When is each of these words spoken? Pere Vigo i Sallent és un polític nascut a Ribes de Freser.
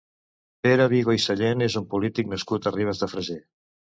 Pere 0.67 0.87
Vigo 0.93 1.13
i 1.17 1.21
Sallent 1.25 1.61
és 1.67 1.77
un 1.83 1.85
polític 1.93 2.31
nascut 2.31 2.69
a 2.71 2.75
Ribes 2.79 3.05
de 3.05 3.13
Freser. 3.15 3.39